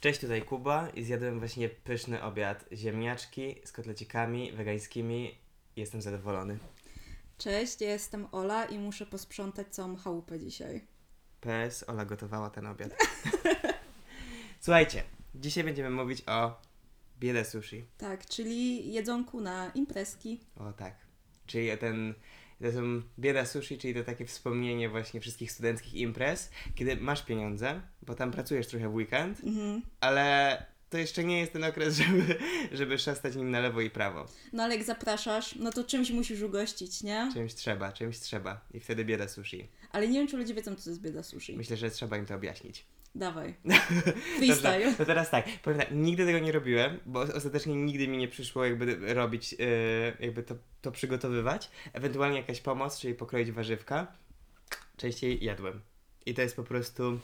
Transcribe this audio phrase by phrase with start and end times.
[0.00, 2.64] Cześć, tutaj Kuba i zjadłem właśnie pyszny obiad.
[2.72, 5.38] Ziemniaczki z kotlecikami wegańskimi.
[5.76, 6.58] Jestem zadowolony.
[7.38, 10.86] Cześć, ja jestem Ola i muszę posprzątać całą chałupę dzisiaj.
[11.40, 12.90] PS, Ola gotowała ten obiad.
[14.60, 15.02] Słuchajcie,
[15.34, 16.60] dzisiaj będziemy mówić o
[17.20, 17.84] biele sushi.
[17.98, 20.40] Tak, czyli jedzonku na imprezki.
[20.56, 20.96] O tak.
[21.46, 22.14] Czyli ten,
[22.60, 27.80] to są bieda sushi, czyli to takie wspomnienie właśnie wszystkich studenckich imprez, kiedy masz pieniądze,
[28.08, 29.82] bo tam pracujesz trochę w weekend, Mhm.
[30.00, 32.36] ale to jeszcze nie jest ten okres, żeby,
[32.72, 34.26] żeby szastać nim na lewo i prawo.
[34.52, 37.30] No ale jak zapraszasz, no to czymś musisz ugościć, nie?
[37.34, 38.60] Czymś trzeba, czymś trzeba.
[38.74, 39.68] I wtedy bieda sushi.
[39.92, 41.56] Ale nie wiem, czy ludzie wiedzą, co to jest bieda sushi.
[41.56, 42.86] Myślę, że trzeba im to objaśnić.
[43.14, 43.54] Dawaj.
[43.64, 44.94] Dobrze, Freestyle.
[44.94, 48.64] to teraz tak, powiem tak, nigdy tego nie robiłem, bo ostatecznie nigdy mi nie przyszło
[48.64, 49.58] jakby robić, yy,
[50.20, 51.70] jakby to, to przygotowywać.
[51.92, 54.12] Ewentualnie jakaś pomoc, czyli pokroić warzywka.
[54.96, 55.80] Częściej jadłem.
[56.26, 57.20] I to jest po prostu,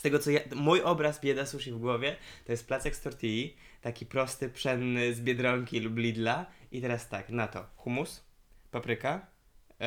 [0.00, 3.56] z tego co ja, mój obraz bieda sushi w głowie, to jest placek z tortilli,
[3.80, 6.46] taki prosty, pszenny z Biedronki lub Lidla.
[6.72, 8.24] I teraz tak, na to humus,
[8.70, 9.26] papryka,
[9.80, 9.86] yy,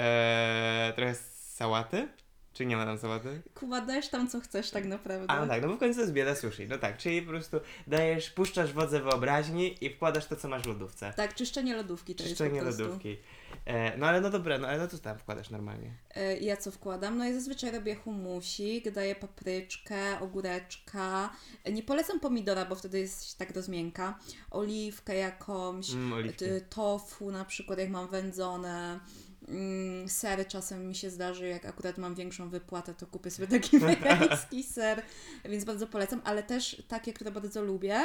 [0.96, 2.08] trochę sałaty,
[2.54, 3.42] czy nie ma tam sałaty?
[3.56, 5.26] Kuba, dajesz tam, co chcesz tak naprawdę.
[5.32, 6.68] A no tak, no bo w końcu to jest bieda sushi.
[6.68, 10.66] No tak, czyli po prostu dajesz, puszczasz wodze wyobraźni i wkładasz to, co masz w
[10.66, 11.14] lodówce.
[11.18, 13.18] Tak, czyszczenie lodówki to Czyszczenie jest po lodówki.
[13.66, 15.92] E, no ale no dobra, no ale no to tam wkładasz normalnie.
[16.16, 17.18] E, Ja co wkładam?
[17.18, 21.30] No ja zazwyczaj robię humusik, daję papryczkę, ogóreczka.
[21.64, 24.20] E, Nie polecam pomidora, bo wtedy jest tak do zmięka.
[24.52, 26.38] Oliwkę jakąś, Mm, oliwki.
[26.46, 29.00] t- tofu na przykład, jak mam wędzone.
[29.48, 33.80] Mm, sery czasem mi się zdarzy, jak akurat mam większą wypłatę, to kupię sobie taki
[33.90, 35.02] wegański ser,
[35.46, 38.02] więc bardzo polecam, ale też takie, które bardzo lubię,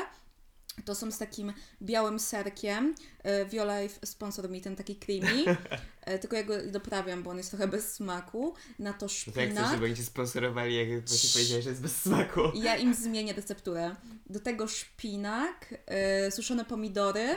[0.84, 2.94] to są z takim białym serkiem.
[3.22, 5.44] E, Violife sponsor mi ten taki creamy,
[6.00, 8.54] e, tylko ja go doprawiam, bo on jest trochę bez smaku.
[8.78, 9.70] Na to to jak chcesz, szpinak.
[9.70, 12.40] żeby oni ci sponsorowali, jak właśnie powiedziałeś, że jest bez smaku.
[12.54, 13.96] Ja im zmienię recepturę.
[14.26, 17.28] Do tego szpinak, e, suszone pomidory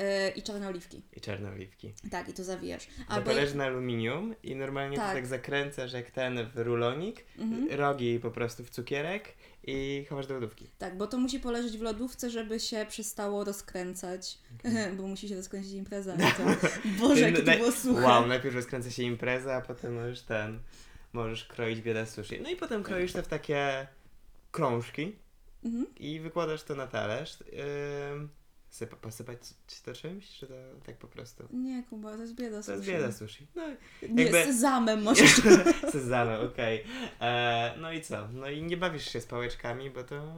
[0.00, 1.02] e, i czarne oliwki.
[1.16, 1.92] I czarne oliwki.
[2.10, 2.86] Tak, i to zawijasz.
[3.08, 5.14] Albo Zapalasz na aluminium i normalnie to Tak.
[5.14, 7.80] tak zakręcasz jak ten w rulonik, Mhm.
[7.80, 10.66] rogi po prostu w cukierek i chowasz do lodówki.
[10.78, 14.38] Tak, bo to musi poleżeć w lodówce, żeby się przestało rozkręcać.
[14.96, 16.16] bo musi się rozkręcić impreza.
[16.36, 16.68] To...
[17.00, 18.00] Boże, jakie to było suche.
[18.02, 20.58] Wow, najpierw rozkręca się impreza, a potem możesz ten,
[21.12, 22.40] możesz kroić biedę sushi.
[22.42, 23.86] No i potem kroisz to w takie
[24.50, 25.16] krążki
[25.64, 25.86] Mhm.
[25.96, 27.38] i wykładasz to na talerz.
[28.12, 28.28] Ym,
[28.70, 30.54] sypa, posypać czy to czymś, czy to
[30.86, 31.44] tak po prostu?
[31.52, 32.96] Nie, Kuba, to jest bieda To jest sushi.
[32.96, 33.46] bieda sushi.
[33.54, 33.62] No,
[34.08, 35.40] Nie, jakby- sezamem możesz.
[35.92, 36.84] sezamem, okej.
[37.20, 38.28] E, No i co?
[38.28, 40.34] No i nie bawisz się z pałeczkami, bo to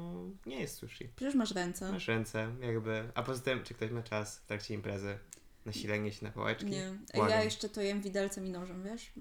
[0.46, 1.08] nie jest sushi.
[1.16, 1.92] Przecież masz ręce.
[1.92, 3.04] Masz ręce, jakby.
[3.14, 5.18] A poza tym, czy ktoś ma czas w trakcie imprezy?
[5.66, 6.66] Nasilenie się na pałeczki?
[6.66, 6.92] Nie.
[7.14, 7.30] Błagam.
[7.38, 9.12] Ja jeszcze to jem widelcem i nożem, wiesz?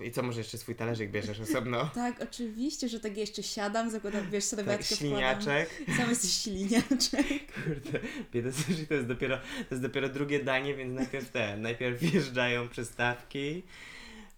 [0.00, 1.90] I co, może jeszcze swój talerzyk bierzesz osobno?
[1.94, 5.70] Tak, oczywiście, że tak jeszcze siadam, zakładam, wiesz, Tak, serwetkę śliniaczek.
[5.70, 5.96] wkładam.
[5.98, 7.52] Sam jesteś śliniaczek.
[7.64, 8.00] Kurde,
[8.32, 12.68] bieda sushi to jest dopiero, to jest dopiero drugie danie, więc najpierw te, najpierw wjeżdżają
[12.68, 13.62] przystawki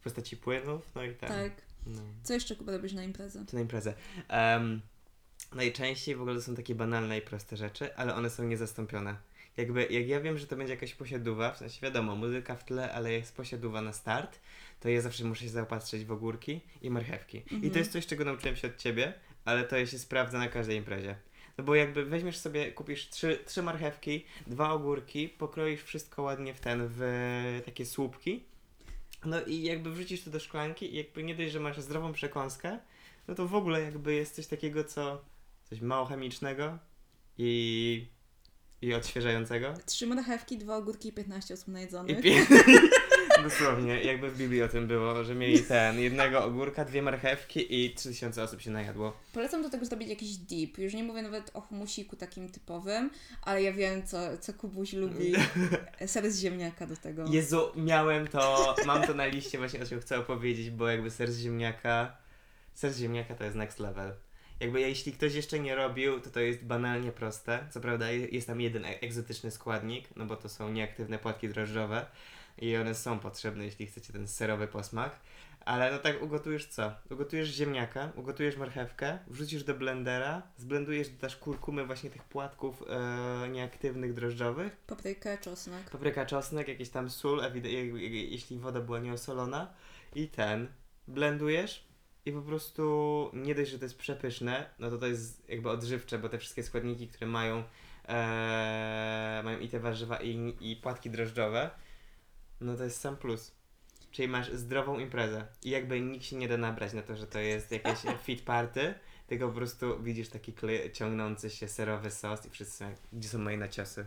[0.00, 1.31] w postaci płynów, no i tak.
[1.31, 1.53] Tak.
[1.87, 2.00] No.
[2.22, 3.45] Co jeszcze, Kuba, robisz na imprezę?
[3.47, 3.95] To na imprezę.
[4.31, 4.81] Um,
[5.55, 9.16] najczęściej w ogóle są takie banalne i proste rzeczy, ale one są niezastąpione.
[9.56, 12.93] Jakby, jak ja wiem, że to będzie jakaś posiadówa, w sensie wiadomo, muzyka w tle,
[12.93, 14.41] ale jest posiadówa na start,
[14.81, 17.37] to ja zawsze muszę się zaopatrzyć w ogórki i marchewki.
[17.50, 17.72] I Mhm.
[17.72, 19.12] to jest coś, czego nauczyłem się od ciebie,
[19.45, 21.16] ale to się sprawdza na każdej imprezie.
[21.59, 26.61] No bo jakby weźmiesz sobie, kupisz trzy, trzy marchewki, dwa ogórki, pokroisz wszystko ładnie w
[26.61, 28.45] ten, w takie słupki,
[29.25, 32.78] no i jakby wrzucisz to do szklanki i jakby nie dość, że masz zdrową przekąskę,
[33.28, 35.25] no to w ogóle jakby jest coś takiego, co
[35.65, 36.78] coś mało chemicznego
[37.39, 38.06] i,
[38.82, 39.75] i odświeżającego.
[39.87, 42.20] Trzy marchewki, dwa ogórki i 15 osób I najedzonych.
[42.20, 42.47] pie...
[43.42, 47.94] Dosłownie, jakby w Biblii o tym było, że mieli ten, jednego ogórka, dwie marchewki i
[47.94, 49.16] 3000 osób się najadło.
[49.32, 50.78] Polecam do tego zrobić jakiś dip.
[50.78, 53.10] Już nie mówię nawet o humusiku takim typowym,
[53.42, 55.32] ale ja wiem, co, co Kubuś lubi.
[56.06, 57.25] Ser z ziemniaka do tego.
[57.31, 61.32] Jezu, miałem to, mam to na liście właśnie o czym chcę opowiedzieć, bo jakby ser
[61.32, 62.16] z ziemniaka,
[62.75, 64.12] ser z ziemniaka to jest next level.
[64.61, 67.66] Jakby jeśli ktoś jeszcze nie robił, to to jest banalnie proste.
[67.71, 71.48] Co prawda je- jest tam jeden e- egzotyczny składnik, no bo to są nieaktywne płatki
[71.48, 72.07] drożdżowe
[72.59, 75.19] i one są potrzebne, jeśli chcecie ten serowy posmak.
[75.60, 76.92] Ale no tak ugotujesz co?
[77.10, 84.15] Ugotujesz ziemniaka, ugotujesz marchewkę, wrzucisz do blendera, zblendujesz, dodasz kurkumy właśnie tych płatków e, nieaktywnych
[84.15, 85.91] drożdżowych Paprykę, czosnek.
[85.91, 87.41] papryka, czosnek, jakieś tam sól,
[88.10, 89.72] jeśli woda była nieosolona
[90.15, 90.69] i ten,
[91.09, 91.84] blendujesz
[92.27, 96.19] i po prostu nie dość, że to jest przepyszne, no to to jest jakby odżywcze,
[96.19, 97.65] bo te wszystkie składniki, które mają
[98.09, 101.71] e, mają i te warzywa i, i płatki drożdżowe,
[102.61, 103.55] no to jest sam plus.
[104.11, 107.39] Czyli masz zdrową imprezę i jakby nikt się nie da nabrać na to, że to
[107.39, 108.95] jest jakieś fit party,
[109.27, 113.28] tylko po prostu widzisz taki kle- ciągnący się serowy sos i wszyscy są jak, gdzie
[113.28, 114.07] są moje naciosy.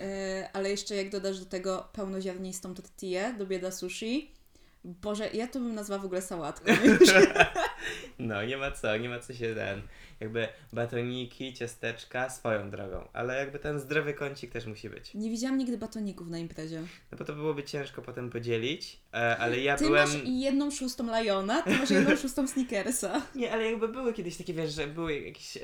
[0.00, 4.30] E, ale jeszcze jak dodasz do tego pełnoziarnistą tortillę do bieda sushi,
[4.84, 6.72] Boże, ja to bym nazwała w ogóle sałatką.
[8.18, 9.82] No, nie ma co, nie ma co się ten.
[10.20, 15.14] Jakby batoniki, ciasteczka swoją drogą, ale jakby ten zdrowy kącik też musi być.
[15.14, 16.80] Nie widziałam nigdy batoników na imprezie.
[17.12, 20.08] No bo to byłoby ciężko potem podzielić, e, ale ja Ty byłem.
[20.08, 23.22] masz jedną szóstą Liona, ty masz jedną szóstą Snickersa.
[23.34, 25.62] Nie, ale jakby były kiedyś takie, wiesz, że były jakieś, e,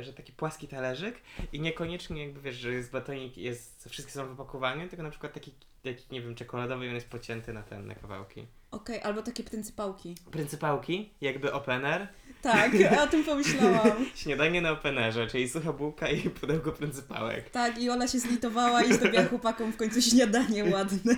[0.00, 1.14] że taki płaski talerzyk
[1.52, 5.52] i niekoniecznie jakby, wiesz, że jest batonik, jest, wszystkie są wypakowane, tylko na przykład taki,
[5.82, 8.46] taki, nie wiem, czekoladowy i on jest pocięty na ten, na kawałki.
[8.70, 10.14] Okej, albo takie pryncypałki.
[10.30, 12.08] Pryncypałki, jakby opener,
[12.42, 14.06] Tak, o tym pomyślałam.
[14.14, 17.50] śniadanie na openerze, czyli sucha bułka i pudełko pryncypałek.
[17.50, 21.16] Tak, i Ola się zlitowała i zrobiła chłopakom w końcu śniadanie ładne.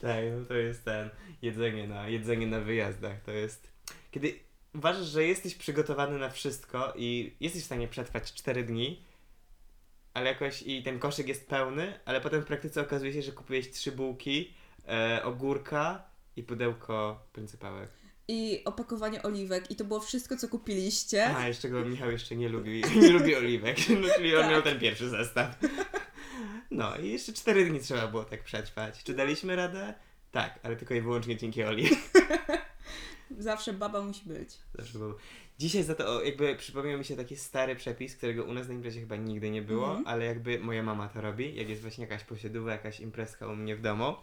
[0.00, 1.10] Tak, no to jest ten,
[1.42, 3.70] jedzenie na, jedzenie na wyjazdach, to jest,
[4.10, 4.34] kiedy
[4.74, 9.02] uważasz, że jesteś przygotowany na wszystko i jesteś w stanie przetrwać 4 dni,
[10.16, 13.70] ale jakoś i ten koszyk jest pełny, ale potem w praktyce okazuje się, że kupujesz
[13.70, 14.54] trzy bułki,
[14.88, 16.04] e, ogórka
[16.36, 17.90] i pudełko pryncypałek.
[18.28, 19.70] I opakowanie oliwek.
[19.70, 21.36] I to było wszystko, co kupiliście.
[21.36, 24.50] A, jeszcze go Michał jeszcze nie lubi, nie lubi oliwek, no, czyli on Tak.
[24.50, 25.58] miał ten pierwszy zestaw.
[26.70, 29.02] No i jeszcze 4 dni trzeba było tak przetrwać.
[29.04, 29.94] Czy daliśmy radę?
[30.32, 31.88] Tak, ale tylko i wyłącznie dzięki Oli.
[33.38, 34.50] Zawsze baba musi być.
[34.74, 35.14] Zawsze był.
[35.58, 39.00] Dzisiaj za to jakby przypomniał mi się taki stary przepis, którego u nas na imprezie
[39.00, 40.06] chyba nigdy nie było, Mhm.
[40.06, 43.76] ale jakby moja mama to robi, jak jest właśnie jakaś posiadówa, jakaś imprezka u mnie
[43.76, 44.14] w domu.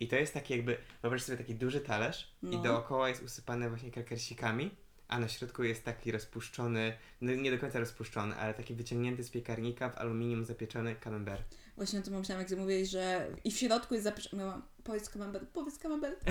[0.00, 2.62] I to jest taki jakby, wyobraź sobie taki duży talerz i No.
[2.62, 4.70] dookoła jest usypane właśnie krakersikami,
[5.08, 9.30] a na środku jest taki rozpuszczony, no nie do końca rozpuszczony, ale taki wyciągnięty z
[9.30, 11.56] piekarnika w aluminium zapieczony camembert.
[11.76, 14.42] Właśnie o tym pomyślałam, jak mówiłeś, że i w środku jest zapieszone.
[14.42, 16.24] Miałam, powiedz camembert, powiedz camembert.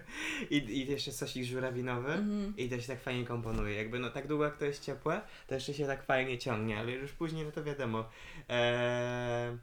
[0.50, 2.12] I, I jeszcze sosik żurawinowy.
[2.12, 2.54] Mhm.
[2.56, 3.74] I to się tak fajnie komponuje.
[3.76, 6.92] Jakby no tak długo jak to jest ciepłe, to jeszcze się tak fajnie ciągnie, ale
[6.92, 8.08] już później no to wiadomo.
[8.48, 9.58] Eee,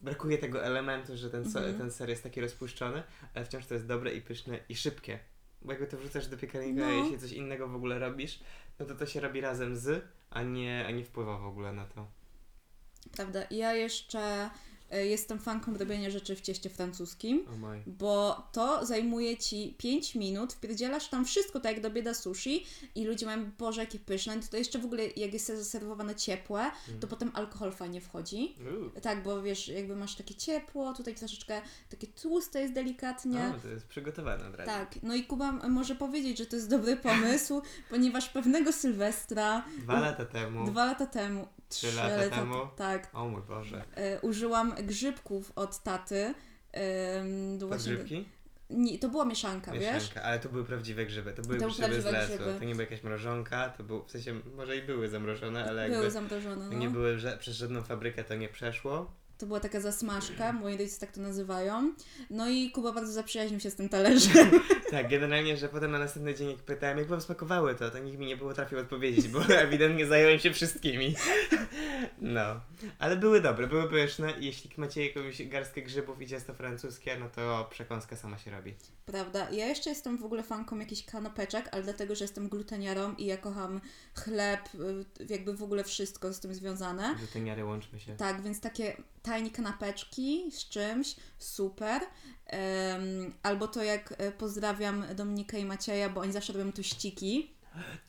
[0.00, 1.78] brakuje tego elementu, że ten, so, Mhm.
[1.78, 3.02] ten ser jest taki rozpuszczony,
[3.34, 5.18] ale wciąż to jest dobre i pyszne i szybkie.
[5.62, 6.86] Bo jakby to wrzucasz do piekarnika, No.
[6.86, 8.40] a jeśli coś innego w ogóle robisz,
[8.78, 11.84] no to to się robi razem z, a nie, a nie wpływa w ogóle na
[11.84, 12.19] to.
[13.12, 13.42] Prawda.
[13.50, 14.50] Ja jeszcze
[14.90, 17.46] e, jestem fanką robienia rzeczy w cieście francuskim.
[17.54, 17.82] O moj.
[17.86, 23.04] Bo to zajmuje ci 5 minut, wpierdzielasz tam wszystko, tak jak do bieda sushi i
[23.04, 24.36] ludzie mają, boże, jakie pyszne.
[24.36, 26.70] I to jeszcze w ogóle, jak jest zaserwowane ciepłe,
[27.00, 28.54] to potem alkohol fajnie wchodzi.
[28.80, 28.90] Uuu.
[29.02, 31.60] Tak, bo wiesz, jakby masz takie ciepło, tutaj troszeczkę
[31.90, 33.52] takie tłuste jest delikatnie.
[33.58, 34.70] O, to jest przygotowane od razu.
[34.70, 40.00] Tak, no i Kuba może powiedzieć, że to jest dobry pomysł, ponieważ pewnego Sylwestra Dwa
[40.00, 40.66] lata temu.
[40.66, 42.54] dwa lata temu, Trzy lata temu?
[42.76, 43.84] tak, O mój Boże.
[43.94, 46.34] e, użyłam grzybków od taty.
[47.60, 48.28] To właśnie- grzybki?
[48.70, 49.94] Nie, to była mieszanka, wiesz?
[49.94, 51.32] Mieszanka, ale to były prawdziwe grzyby.
[51.32, 52.34] To były To były grzyby z lesu.
[52.36, 52.58] grzyby.
[52.58, 55.96] To nie była jakaś mrożonka, to był, w sensie może i były zamrożone, ale jakby
[55.98, 56.78] Były zamrożone, no.
[56.78, 59.12] nie były przez żadną fabrykę to nie przeszło.
[59.40, 61.94] To była taka zasmażka, moi rodzice tak to nazywają.
[62.30, 64.50] No i Kuba bardzo zaprzyjaźnił się z tym talerzem.
[64.90, 68.18] Tak, generalnie, że potem na następny dzień jak pytałem, jak wam smakowały to, to nikt
[68.18, 71.14] mi nie było trafił odpowiedzieć, bo ewidentnie zająłem się wszystkimi.
[72.20, 72.60] No,
[72.98, 77.28] ale były dobre, były pyszne i jeśli macie jakąś garstkę grzybów i ciasto francuskie, no
[77.28, 78.74] to przekąska sama się robi.
[79.06, 79.50] Prawda?
[79.50, 83.36] Ja jeszcze jestem w ogóle fanką jakichś kanapeczek, ale dlatego, że jestem gluteniarą i ja
[83.36, 83.80] kocham
[84.14, 84.60] chleb,
[85.20, 87.14] y, jakby w ogóle wszystko z tym związane.
[87.18, 88.16] Gluteniary, łączmy się.
[88.16, 92.02] Tak, więc takie tanie kanapeczki z czymś, super.
[92.46, 97.50] Em, albo to jak e, pozdrawiam Dominikę i Macieja, bo oni zawsze robią tuściki.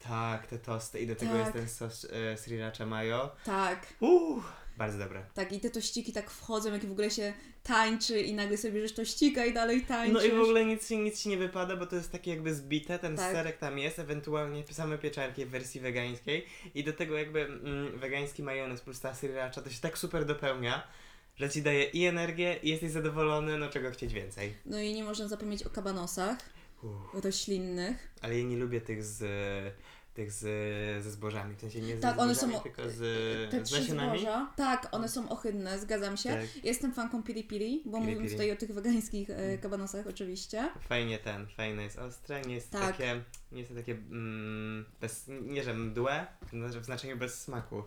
[0.07, 1.39] Tak, te tosty i do tego Tak.
[1.41, 3.35] jest ten sos e, sriracha mayo.
[3.45, 4.43] Tak, Uuu,
[4.77, 5.25] bardzo dobre.
[5.33, 8.93] tak i te tościki tak wchodzą, jak w ogóle się tańczy i nagle sobie bierzesz
[8.93, 10.13] tościka i dalej tańczysz.
[10.13, 12.99] No i w ogóle nic, nic ci nie wypada, bo to jest takie jakby zbite,
[12.99, 13.31] ten Tak.
[13.35, 18.43] serek tam jest, ewentualnie same pieczarki w wersji wegańskiej i do tego jakby mm, wegański
[18.43, 20.87] majonez plus ta sriracha to się tak super dopełnia,
[21.35, 24.53] że ci daje i energię i jesteś zadowolony, no czego chcieć więcej.
[24.65, 26.37] No i nie można zapomnieć o kabanosach
[26.83, 28.11] Uff, roślinnych.
[28.21, 29.23] ale ja nie lubię tych z
[30.13, 30.39] tych z,
[31.03, 32.97] ze zbożami, w sensie nie Tak, ze one zbożami, są- tylko z,
[33.51, 34.19] Te z nasionami.
[34.19, 34.53] zboża.
[34.57, 36.29] Tak, one są ohydne, zgadzam się.
[36.29, 36.65] Tak.
[36.65, 38.31] Jestem fanką piri piri, bo Piri mówimy piri.
[38.31, 40.69] tutaj o tych wegańskich e, kabanosach oczywiście.
[40.89, 42.81] Fajnie ten, fajne jest ostre, nie jest Tak.
[42.97, 46.27] takie, nie jest takie, mm, bez, nie że mdłe,
[46.81, 47.83] w znaczeniu bez smaku.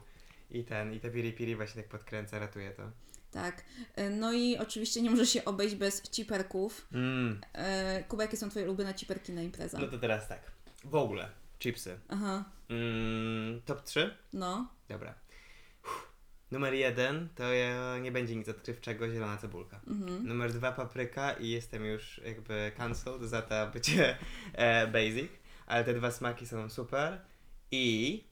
[0.50, 2.82] I ten, i te piri piri właśnie tak podkręca, ratuje to.
[3.30, 3.64] Tak.
[3.96, 6.86] E, No i oczywiście nie może się obejść bez ciperków.
[6.92, 7.40] Mm.
[7.52, 9.78] E, Kuba, jakie są Twoje ulubione ciperki na imprezę?
[9.78, 10.40] No to teraz tak,
[10.84, 11.28] w ogóle,
[11.64, 11.98] chipsy.
[12.08, 14.16] Aha, Mm, top 3?
[14.32, 14.68] no.
[14.88, 15.14] Dobra.
[15.84, 16.12] Uff.
[16.50, 19.80] Numer jeden to ja, nie będzie nic odkrywczego, zielona cebulka.
[19.86, 20.26] Mhm.
[20.28, 24.18] Numer dwa papryka i jestem już jakby cancelled za to bycie
[24.52, 25.30] e, basic,
[25.66, 27.20] ale te dwa smaki są super.
[27.70, 28.24] I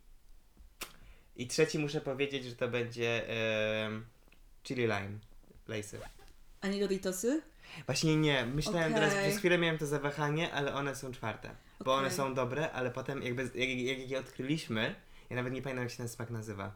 [1.37, 3.29] i trzeci muszę powiedzieć, że to będzie
[3.85, 4.07] em,
[4.63, 5.19] chili lime,
[5.69, 6.01] lejsy.
[6.61, 7.43] A nie Doritosy?
[7.87, 9.25] Właśnie nie, myślałem teraz, Okej.
[9.25, 11.51] przez chwilę miałem to zawahanie, ale one są czwarte.
[11.85, 14.95] Bo one są dobre, ale potem jakby, jak, jak je odkryliśmy,
[15.31, 16.73] ja nawet nie pamiętam jak się ten smak nazywa.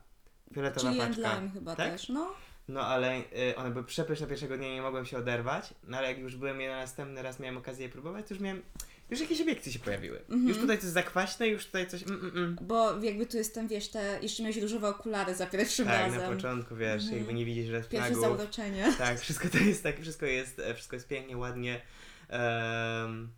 [0.55, 1.35] Fioletowa Chili and paczka.
[1.39, 1.93] lime chyba Tak?
[1.93, 2.35] też, no.
[2.69, 6.19] No ale y, one były przepyszne pierwszego dnia, nie mogłem się oderwać, no ale jak
[6.19, 8.63] już byłem je na następny raz, miałem okazję je próbować, to już miałem,
[9.11, 10.19] już jakieś obiekcje się pojawiły.
[10.19, 10.49] Mhm.
[10.49, 12.59] Już tutaj coś zakwaśne, już tutaj coś mm, mm, mm.
[12.63, 16.21] Bo jakby tu jestem, wiesz, te, jeszcze miałeś różowe okulary za pierwszym Tak, razem.
[16.21, 17.19] na początku, wiesz, Mhm.
[17.19, 18.95] jakby nie widzisz red Pierwsze zauroczenie.
[18.99, 21.81] Tak, wszystko to jest tak, wszystko jest, wszystko jest pięknie, ładnie.
[22.29, 23.29] Em,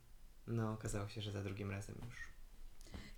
[0.49, 2.29] no, okazało się, że za drugim razem już.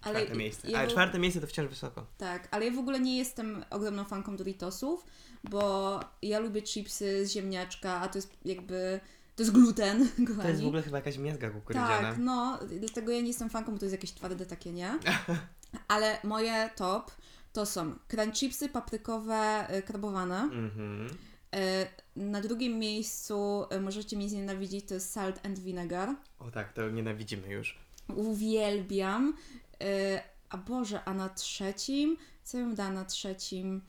[0.02, 0.70] Ale Czwarte miejsce.
[0.70, 2.06] ja Ale czwarte miejsce to wciąż wysoko.
[2.18, 5.04] Tak, ale ja w ogóle nie jestem ogromną fanką Doritosów,
[5.50, 9.00] bo ja lubię chipsy z ziemniaczka, a to jest jakby,
[9.36, 10.42] to jest gluten, kochani.
[10.42, 12.10] To jest w ogóle chyba jakaś miazga kukurydziana.
[12.10, 14.98] Tak, no, dlatego ja nie jestem fanką, bo to jest jakieś twarde takie, nie?
[15.88, 17.10] Ale moje top
[17.52, 20.40] to są crunch chipsy paprykowe y, karbowane.
[20.42, 21.16] Mhm.
[21.56, 26.16] Y, Na drugim miejscu y, możecie mnie znienawidzić, to jest salt and vinegar.
[26.38, 27.78] O tak, to nienawidzimy już.
[28.16, 29.34] Uwielbiam.
[29.82, 32.16] Y, A Boże, a na trzecim?
[32.44, 33.82] Co bym dała na trzecim?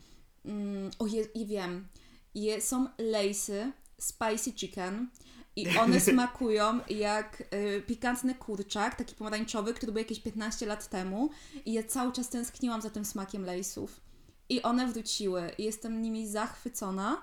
[0.45, 1.87] Mm, o, je, je wiem.
[2.35, 5.09] Je, są lejsy, spicy chicken
[5.55, 11.29] i one smakują jak y, pikantny kurczak, taki pomarańczowy, który był jakieś 15 lat temu
[11.65, 14.01] i ja cały czas tęskniłam za tym smakiem lejsów.
[14.49, 17.21] I one wróciły i jestem nimi zachwycona.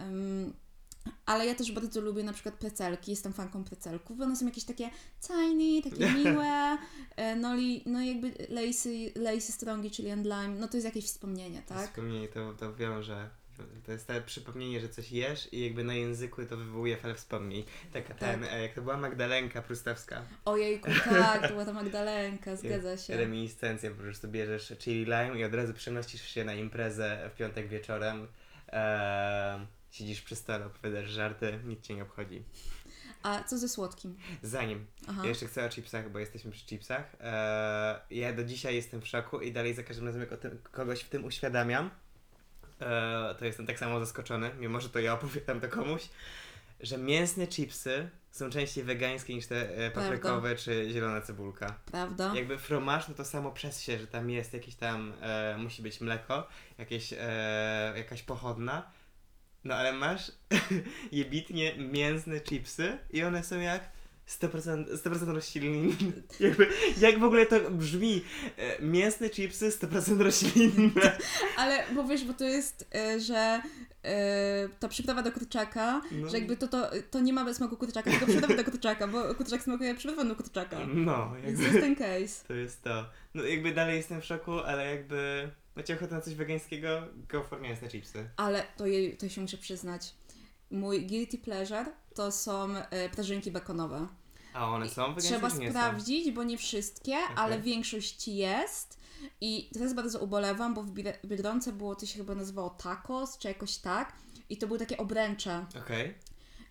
[0.00, 0.52] Ym,
[1.26, 4.64] ale ja też bardzo lubię na przykład precelki, jestem fanką precelków, bo one są jakieś
[4.64, 6.78] takie tiny, takie miłe,
[7.16, 11.04] e, no i no jakby lejsy, lejsy strongi, czyli and lime, no to jest jakieś
[11.04, 11.88] wspomnienie, To tak?
[11.88, 13.30] Wspomnienie to, to wiąże.
[13.86, 17.64] To jest te przypomnienie, że coś jesz i jakby na języku to wywołuje falę wspomnień.
[17.92, 20.22] Taka ten, e, jak to była Magdalenka Prustowska.
[20.44, 23.16] Ojejku, tak, to była ta Magdalenka, zgadza się.
[23.16, 27.68] Reminiscencja, po prostu bierzesz chili lime i od razu przenosisz się na imprezę w piątek
[27.68, 28.26] wieczorem.
[28.72, 32.42] Eee, siedzisz przy stole, opowiadasz żarty, nic cię nie obchodzi.
[33.22, 34.16] A co ze słodkim?
[34.42, 35.20] Zanim, Aha.
[35.22, 37.16] ja jeszcze chcę o chipsach, bo jesteśmy przy chipsach.
[37.20, 40.58] Eee, ja do dzisiaj jestem w szoku i dalej za każdym razem, jak o tym,
[40.72, 41.90] kogoś w tym uświadamiam,
[42.80, 46.08] eee, to jestem tak samo zaskoczony, mimo że to ja opowiadam to komuś,
[46.82, 51.78] że mięsne chipsy są częściej wegańskie niż te e, paprykowe czy zielona cebulka.
[51.86, 52.32] Prawda?
[52.34, 56.00] Jakby fromaż to to samo przez się, że tam jest jakieś tam, e, musi być
[56.00, 56.48] mleko,
[56.78, 58.90] jakieś, e, jakaś pochodna.
[59.64, 60.32] No ale masz
[61.12, 63.90] jebitnie mięsne chipsy i one są jak
[64.28, 65.94] 100%, 100% roślinne.
[66.40, 66.68] Jakby,
[67.00, 68.24] jak w ogóle to brzmi?
[68.56, 71.18] E, mięsne chipsy 100% roślinne.
[71.56, 73.62] Ale bo wiesz, bo to jest, e, że
[74.80, 76.28] ta przyprawa do kurczaka, No.
[76.28, 79.62] że jakby to, to, to nie ma smaku kurczaka, tylko przyprawy do kurczaka, bo kurczak
[79.62, 80.78] smakuje przyprawą do kurczaka.
[80.94, 82.44] No, Więc jakby to jest ten case.
[82.48, 83.06] to jest to.
[83.34, 87.02] No jakby dalej jestem w szoku, ale jakby macie ochotę na coś wegańskiego?
[87.28, 88.28] Go for mięsne chipsy.
[88.36, 90.14] Ale to, je, to się muszę przyznać.
[90.70, 94.06] Mój guilty pleasure to są e, prażynki bekonowe.
[94.54, 95.70] A one są wegańskie Trzeba nie są?
[95.70, 97.36] sprawdzić, bo nie wszystkie, Okej.
[97.36, 99.01] ale większość jest.
[99.40, 100.90] I teraz bardzo ubolewam, bo w
[101.24, 104.12] Biedronce było, to się chyba nazywało tacos, czy jakoś tak.
[104.48, 105.66] I to były takie obręcze.
[105.78, 106.14] Okej.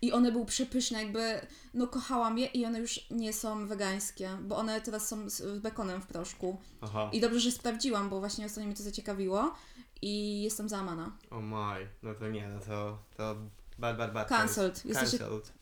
[0.02, 4.56] I one były przepyszne, jakby, no kochałam je i one już nie są wegańskie, bo
[4.56, 6.60] one teraz są z, bekonem w proszku.
[6.80, 7.10] Aha.
[7.12, 9.54] I dobrze, że sprawdziłam, bo właśnie ostatnio mnie to zaciekawiło
[10.02, 11.12] i jestem załamana.
[11.30, 13.36] O oh my, no to nie, no to, to
[13.78, 14.28] bad, bad, bad.
[14.28, 14.82] Cancelled.
[14.92, 15.52] Cancelled.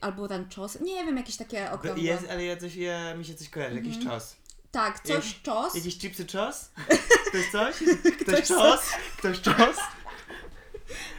[0.00, 2.02] Albo ranchos, nie wiem, jakieś takie okrągłe.
[2.02, 4.20] Jest, ale ja coś, ja, mi się coś kojarzy, jakiś Mhm.
[4.70, 5.74] Tak, coś czos.
[5.74, 6.72] Jakieś chipsy czos?
[7.28, 7.76] Ktoś coś?
[7.76, 8.90] Ktoś Ktoś czos?
[9.18, 9.76] Ktoś czos?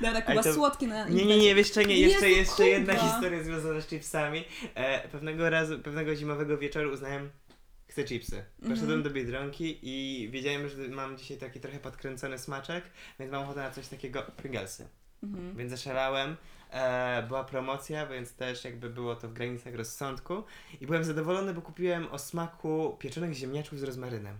[0.01, 3.43] Dobra, Kuba, to- słodkie na Nie, nie, nie, jeszcze nie, jeszcze, Jezu, jeszcze jedna historia
[3.43, 4.43] związana z chipsami.
[4.75, 7.29] E, pewnego razu, pewnego zimowego wieczoru uznałem,
[7.87, 8.45] chcę chipsy.
[8.57, 9.03] Poszedłem Mhm.
[9.03, 12.83] do Biedronki i wiedziałem, że mam dzisiaj taki trochę podkręcony smaczek,
[13.19, 14.87] więc mam ochotę na coś takiego, Pringlesy.
[15.23, 15.55] Mhm.
[15.57, 16.35] Więc zaszalałem.
[16.71, 20.43] E, była promocja, więc też jakby było to w granicach rozsądku.
[20.81, 24.37] I byłem zadowolony, bo kupiłem o smaku pieczonych ziemniaczków z rozmarynem.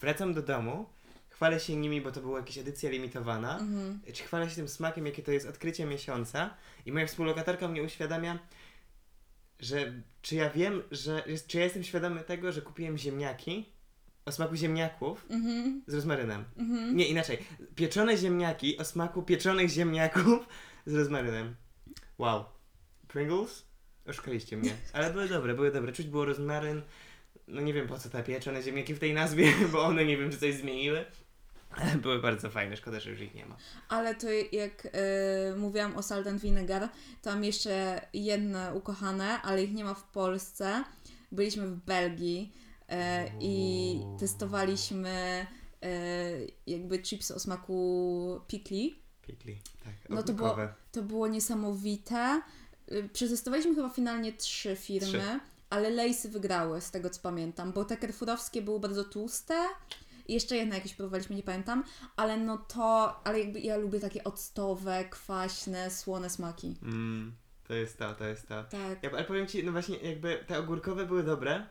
[0.00, 0.86] Wracam do domu,
[1.28, 3.58] chwalę się nimi, bo to była jakaś edycja limitowana.
[3.58, 4.00] Mhm.
[4.12, 6.50] Czy chwalę się tym smakiem, jakie to jest odkrycie miesiąca.
[6.86, 8.38] I moja współlokatorka mnie uświadamia,
[9.60, 9.92] że
[10.22, 13.68] czy ja wiem, że czy ja jestem świadomy tego, że kupiłem ziemniaki
[14.24, 15.82] o smaku ziemniaków Mhm.
[15.86, 16.44] z rozmarynem.
[16.56, 16.96] Mhm.
[16.96, 17.38] Nie, inaczej.
[17.74, 20.46] Pieczone ziemniaki o smaku pieczonych ziemniaków
[20.86, 21.56] z rozmarynem.
[22.18, 22.44] Wow.
[23.08, 23.66] Pringles?
[24.06, 24.76] Oszukaliście mnie.
[24.92, 25.92] Ale były dobre, były dobre.
[25.92, 26.82] Czuć było rozmaryn.
[27.48, 30.30] No nie wiem po co te pieczone ziemniaki w tej nazwie, bo one nie wiem
[30.30, 31.04] czy coś zmieniły.
[32.02, 33.56] Były bardzo fajne, szkoda, że już ich nie ma.
[33.88, 34.90] Ale to jak y,
[35.56, 36.88] mówiłam o Salt and Vinegar,
[37.22, 40.84] to mam jeszcze jedne ukochane, ale ich nie ma w Polsce.
[41.32, 42.52] Byliśmy w Belgii
[42.88, 45.46] e, i testowaliśmy
[45.82, 45.86] e,
[46.66, 49.05] jakby chips o smaku pikli.
[49.26, 49.94] Pikli, tak.
[50.08, 50.56] No to było-.
[50.92, 52.42] To było niesamowite.
[52.92, 55.40] Y, Przetestowaliśmy chyba finalnie trzy firmy, Trzy.
[55.70, 59.54] ale Lejsy wygrały, z tego co pamiętam, bo te kerfurowskie były bardzo tłuste.
[60.28, 61.84] I jeszcze jedno jakieś próbowaliśmy, nie pamiętam,
[62.16, 66.76] ale no to, ale jakby ja lubię takie octowe, kwaśne, słone smaki.
[66.82, 67.34] Mm,
[67.68, 68.64] to jest to, to jest to.
[68.64, 69.02] Tak.
[69.02, 71.66] Ja, ale powiem Ci, no właśnie jakby te ogórkowe były dobre,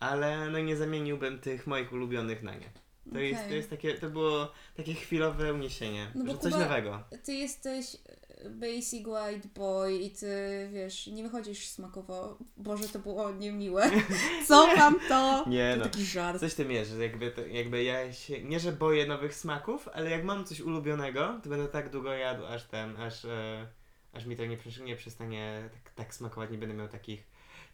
[0.00, 2.70] ale no nie zamieniłbym tych moich ulubionych na nie.
[3.12, 7.02] To, jest, to jest takie, to było takie chwilowe uniesienie, No że coś Kuba- nowego.
[7.24, 7.96] Ty jesteś
[8.38, 10.26] e, basic white boy i ty,
[10.72, 12.38] wiesz, nie wychodzisz smakowo.
[12.56, 13.90] Boże, to było niemiłe.
[14.48, 15.44] Cofam to.
[15.48, 15.84] Nie to no.
[15.84, 16.40] taki żart.
[16.40, 20.24] Coś jest, że jakby, to, jakby ja się, nie że boję nowych smaków, ale jak
[20.24, 23.66] mam coś ulubionego, to będę tak długo jadł, aż ten, aż, e,
[24.12, 27.26] aż mi to nie, nie przestanie tak, tak smakować, nie będę miał takich,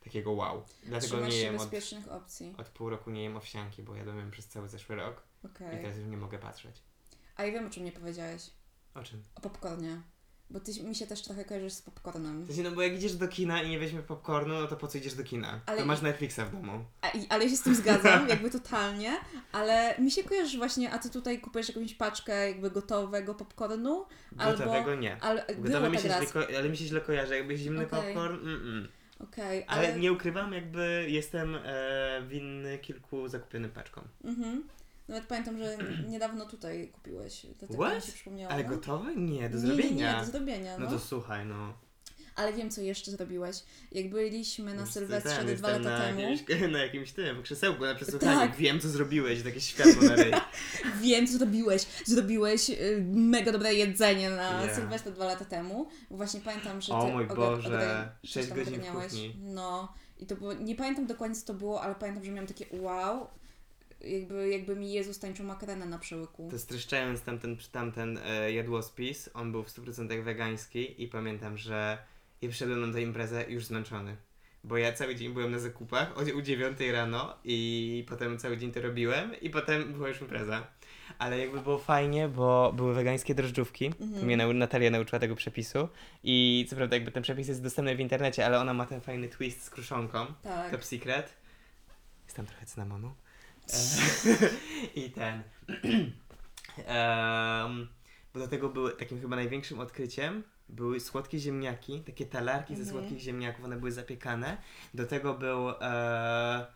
[0.04, 0.62] takiego wow.
[0.82, 2.54] Dlatego Trzymasz nie jem od, bezpiecznych opcji.
[2.58, 5.76] od pół roku nie jem owsianki, bo jadłem ją przez cały zeszły rok Okej.
[5.78, 6.82] i teraz już nie mogę patrzeć.
[7.36, 8.50] A ja wiem, o czym nie powiedziałeś.
[8.94, 9.22] O czym?
[9.34, 10.00] O popcornie.
[10.50, 12.44] Bo ty mi się też trochę kojarzysz z popcornem.
[12.44, 14.88] W sensie, no bo jak idziesz do kina i nie weźmiesz popcornu, no to po
[14.88, 15.60] co idziesz do kina?
[15.66, 16.84] Ale- To masz Netflixa w domu.
[17.00, 19.12] A, i- ale ja się z tym zgadzam, jakby totalnie.
[19.52, 24.06] Ale mi się kojarzy właśnie, a ty tutaj kupujesz jakąś paczkę jakby gotowego popcornu.
[24.38, 25.22] Albo- Gotowego nie.
[25.22, 26.22] Ale było Gotowe mi tak się raz.
[26.30, 28.14] źle, ko- ale mi się źle kojarzy, jakby zimny Okej.
[28.14, 28.88] popcorn, mm-mm.
[29.20, 34.04] Okej, Ale nie ukrywam, jakby jestem e, winny kilku zakupionym paczkom.
[34.24, 34.68] Mhm.
[35.08, 35.76] Nawet pamiętam, że
[36.10, 37.46] niedawno tutaj kupiłeś.
[37.58, 37.96] Dlatego What?
[37.96, 38.52] mi się przypomniało.
[38.52, 38.68] Ale no.
[38.68, 39.16] gotowe?
[39.16, 40.12] Nie, do Nie, zrobienia.
[40.12, 40.84] Nie, nie, do zrobienia, no.
[40.84, 41.72] No to słuchaj, no.
[42.38, 43.56] Ale wiem, co jeszcze zrobiłeś.
[43.92, 46.20] Jak byliśmy na Sylwestrze ten, te dwa lata na temu.
[46.20, 48.40] Jakimś, na jakimś tym krzesełku na przesłuchaniu.
[48.40, 48.56] Tak.
[48.56, 50.32] Wiem, co zrobiłeś, takie światło na ryj.
[51.02, 51.86] Wiem, co zrobiłeś.
[52.04, 54.76] Zrobiłeś y, mega dobre jedzenie na Yeah.
[54.76, 55.88] Sylwestra dwa lata temu.
[56.10, 59.36] Właśnie pamiętam, że O ty mój Boże, ogar- coś sześć tam godzin w kuchni.
[59.40, 59.92] No.
[60.18, 63.26] I to było, nie pamiętam dokładnie co to było, ale pamiętam, że miałam takie wow.
[64.00, 66.48] Jakby, jakby mi Jezus tańczył makarenę na przełyku.
[66.50, 71.98] To streszczając tamten, tamten e, jadłospis, on był w 100% wegański i pamiętam, że
[72.42, 74.16] ja przyszedłem na tę imprezę już zmęczony.
[74.64, 78.72] Bo ja cały dzień byłem na zakupach o, u 9 rano i potem cały dzień
[78.72, 80.66] to robiłem i potem była już impreza.
[81.18, 83.86] Ale jakby było fajnie, bo były wegańskie drożdżówki.
[83.86, 84.24] Mhm.
[84.24, 85.88] Mnie nau- Natalia nauczyła tego przepisu.
[86.24, 89.28] I co prawda jakby ten przepis jest dostępny w internecie, ale ona ma ten fajny
[89.28, 90.26] twist z kruszonką.
[90.42, 90.70] Tak.
[90.70, 91.36] Top secret.
[92.24, 93.14] Jest tam trochę cynamonu.
[93.68, 94.48] E,
[95.00, 95.42] I ten.
[96.86, 97.88] Em,
[98.34, 100.42] bo do tego były takim chyba największym odkryciem.
[100.68, 102.98] Były słodkie ziemniaki, takie talarki ze Mhm.
[102.98, 104.56] słodkich ziemniaków, one były zapiekane.
[104.94, 105.70] Do tego był.
[105.70, 106.66] E,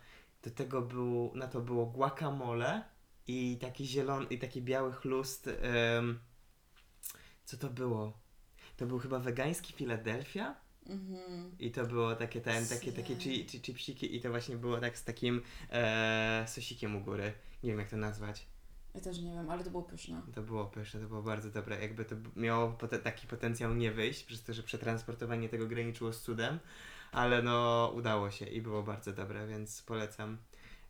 [0.43, 1.31] do tego był.
[1.35, 2.83] Na to było guacamole
[3.27, 5.47] i taki zielony, i taki biały chlust.
[5.61, 6.19] em,
[7.45, 8.17] co to było?
[8.77, 10.55] To był chyba wegański Philadelphia.
[10.85, 11.55] Mhm.
[11.59, 14.97] I to było takie ten, takie, takie chi, chi, chipsiki i to właśnie było tak
[14.97, 17.33] z takim e, sosikiem u góry.
[17.63, 18.45] Nie wiem jak to nazwać.
[18.95, 20.21] Ja też nie wiem, ale to było pyszne.
[20.35, 21.81] To było pyszne, to było bardzo dobre.
[21.81, 26.21] Jakby to miało pote, taki potencjał nie wyjść, przez to, że przetransportowanie tego graniczyło z
[26.21, 26.59] cudem,
[27.11, 30.37] ale no udało się i było bardzo dobre, więc polecam.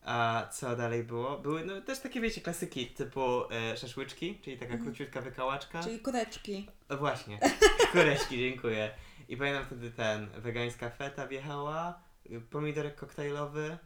[0.06, 1.38] A co dalej było?
[1.38, 4.84] Były no, też takie, wiecie, klasyki typu e, szaszłyczki, czyli taka Mhm.
[4.92, 5.84] króciutka wykałaczka.
[5.84, 6.68] Czyli koreczki.
[6.90, 7.40] O, właśnie,
[7.94, 8.92] koreśki, dziękuję.
[9.30, 12.00] I pamiętam wtedy ten, wegańska feta wjechała,
[12.50, 13.78] pomidorek koktajlowy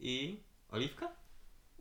[0.00, 1.08] i oliwka?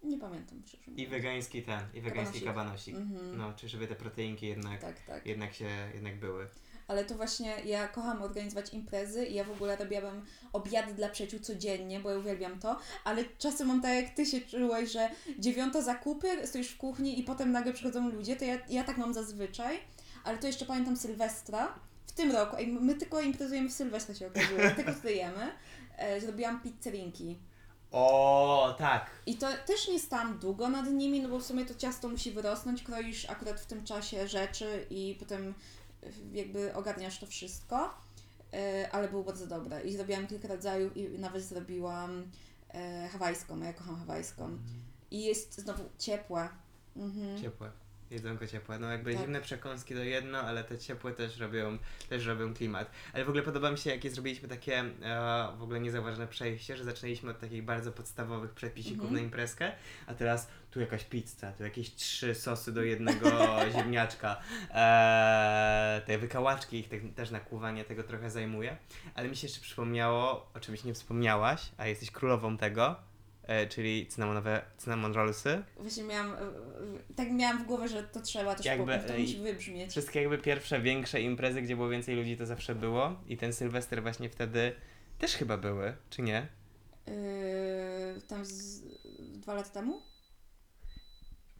[0.05, 2.95] Nie pamiętam szczerze I wegański ten, i wegański Kabanosik.
[2.95, 3.37] Mhm.
[3.37, 5.25] No, czy żeby te proteinki jednak, Tak, tak.
[5.25, 6.47] jednak się, jednak były.
[6.87, 11.39] Ale to właśnie ja kocham organizować imprezy i ja w ogóle robiłabym obiady dla przyjaciół
[11.39, 15.81] codziennie, bo ja uwielbiam to, ale czasem mam tak jak ty się czułeś, że dziewiąta
[15.81, 19.79] zakupy, stoisz w kuchni i potem nagle przychodzą ludzie, to ja, ja tak mam zazwyczaj,
[20.23, 24.71] ale to jeszcze pamiętam Sylwestra, w tym roku, my tylko imprezujemy w Sylwestra się okazuje,
[24.71, 25.51] tylko tutaj jemy,
[25.97, 27.39] e, zrobiłam pizzerinki.
[27.95, 29.09] O, tak.
[29.25, 32.31] I to też nie stałam długo nad nimi, no bo w sumie to ciasto musi
[32.31, 35.53] wyrosnąć, kroisz akurat w tym czasie rzeczy i potem
[36.33, 37.93] jakby ogarniasz to wszystko,
[38.53, 39.81] y, ale było bardzo dobre.
[39.81, 42.31] I zrobiłam kilka rodzajów i nawet zrobiłam
[42.73, 44.57] e, hawajską, ja kocham hawajską.
[45.11, 46.49] I jest znowu ciepłe.
[46.95, 47.41] Mhm.
[47.41, 47.71] Ciepłe.
[48.11, 48.79] Jedzonko ciepłe.
[48.79, 49.21] No jakby Tak.
[49.23, 51.77] zimne przekąski to jedno, ale te ciepłe też robią,
[52.09, 52.91] też robią klimat.
[53.13, 56.83] Ale w ogóle podoba mi się, jakie zrobiliśmy takie e, w ogóle niezauważone przejście, że
[56.83, 59.13] zaczęliśmy od takich bardzo podstawowych przepisów Mhm.
[59.13, 59.71] na imprezkę,
[60.07, 63.29] a teraz tu jakaś pizza, tu jakieś trzy sosy do jednego
[63.77, 64.41] ziemniaczka.
[64.73, 68.77] E, te wykałaczki, ich te, też nakłuwanie tego trochę zajmuje.
[69.15, 72.95] Ale mi się jeszcze przypomniało, o czymś nie wspomniałaś, a jesteś królową tego,
[73.69, 75.63] czyli cynamonowe cinnamon rollsy.
[75.77, 76.43] Właśnie miałam, e, e,
[77.15, 79.91] tak miałam w głowie, że to trzeba też Jakby, jakby, to e, musi wybrzmieć.
[79.91, 83.15] Wszystkie jakby pierwsze większe imprezy, gdzie było więcej ludzi, to zawsze było.
[83.27, 84.75] I ten Sylwester właśnie wtedy
[85.19, 86.47] też chyba były, czy nie?
[87.07, 88.81] Yy, tam z,
[89.19, 90.01] dwa lata temu?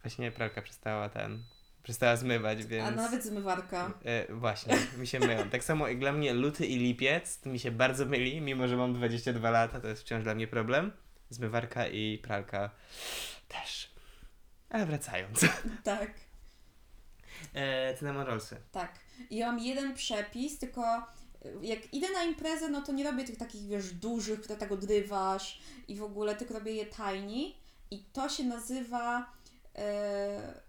[0.02, 1.42] Właśnie pralka przestała ten.
[1.82, 2.88] Przestała zmywać, więc.
[2.88, 3.92] A nawet zmywarka.
[4.04, 5.50] E, właśnie, mi się mylą.
[5.50, 8.76] Tak samo jak dla mnie luty i lipiec, to mi się bardzo myli, mimo że
[8.76, 10.92] mam 22 lata, to jest wciąż dla mnie problem.
[11.30, 12.70] Zmywarka i pralka
[13.48, 13.90] też.
[14.70, 15.40] Ale wracając.
[15.84, 16.10] Tak,
[17.54, 18.56] E, rollsy.
[18.72, 18.98] tak.
[19.30, 20.82] I ja mam jeden przepis, tylko
[21.44, 24.72] y, jak idę na imprezę, no to nie robię tych takich, wiesz, dużych, które tak
[24.72, 27.52] odrywasz i w ogóle, tylko robię je tiny
[27.90, 29.32] i to się nazywa,
[29.76, 30.60] e,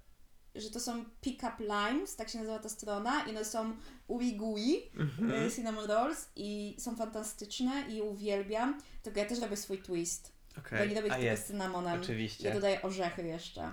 [0.55, 3.75] że to są Pick Up Limes, tak się nazywa ta strona i one są
[4.07, 5.31] uigui, Mhm.
[5.47, 10.31] y, cinnamon rolls i są fantastyczne i je uwielbiam, tylko ja też robię swój twist,
[10.71, 12.01] Nie robię a tylko z cynamonem.
[12.01, 12.47] oczywiście.
[12.47, 13.71] Ja dodaję orzechy jeszcze.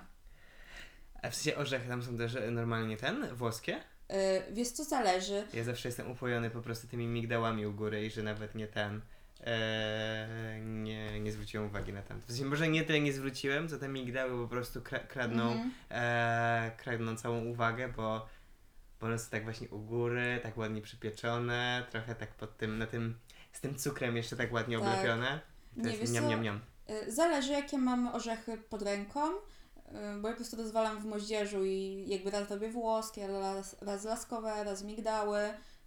[1.22, 3.80] A w sensie orzechy tam są też e, normalnie ten, włoskie?
[4.08, 4.16] Yy,
[4.54, 8.22] wiesz co zależy, Ja zawsze jestem upojony po prostu tymi migdałami u góry i że
[8.22, 9.00] nawet nie ten.
[9.46, 12.20] E, nie, nie zwróciłem uwagi na tam.
[12.20, 15.70] W sensie może nie tyle nie zwróciłem, co te migdały po prostu kra- kradną, Mhm.
[15.90, 18.28] e, kradną całą uwagę, bo,
[19.00, 22.86] bo one są tak właśnie u góry, tak ładnie przypieczone, trochę tak pod tym, na
[22.86, 23.18] tym,
[23.52, 24.88] z tym cukrem jeszcze tak ładnie Tak.
[24.88, 25.40] oblepione.
[25.76, 26.60] To Nie, jest niam, niam, niam.
[26.90, 29.32] Y, Zależy, jakie mam orzechy pod ręką, y,
[30.20, 34.64] bo ja po prostu rozwalam w moździerzu i jakby raz robię włoskie, raz, raz laskowe,
[34.64, 35.38] raz migdały.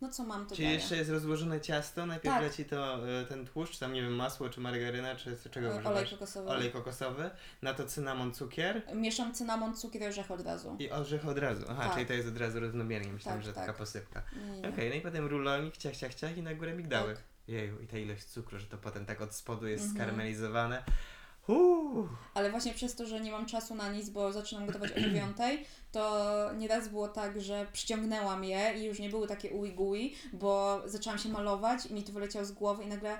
[0.02, 0.78] No co mam, to Czyli daję.
[0.80, 2.44] jeszcze jest rozłożone ciasto, najpierw Tak.
[2.44, 5.80] leci to e, ten tłuszcz, tam nie wiem, masło czy margaryna, czy czego Y, Olej
[5.86, 6.12] używasz?
[6.12, 6.50] kokosowy.
[6.50, 7.30] Olej kokosowy,
[7.62, 10.76] na to cynamon, cukier Mieszam cynamon, cukier i orzechy od razu.
[10.80, 11.66] i orzech od razu.
[11.70, 11.94] Aha, Tak.
[11.94, 13.66] czyli to jest od razu równomiernie, myślałem, Tak, że tak.
[13.66, 14.22] taka posypka.
[14.74, 14.90] Okej, nie.
[14.90, 17.16] no i potem rulonik, ciach, ciach, ciach i na górę migdały.
[17.48, 20.06] Jeju, i ta ilość cukru, że to potem tak od spodu jest Mhm.
[20.06, 20.84] skarmelizowane.
[21.48, 22.10] Uuu.
[22.34, 25.66] Ale właśnie przez to, że nie mam czasu na nic, bo zaczynam gotować o dziewiątej,
[25.92, 26.26] to
[26.58, 31.30] nieraz było tak, że przyciągnęłam je i już nie były takie uigui, bo zaczęłam się
[31.30, 33.18] malować i mi to wyleciało z głowy i nagle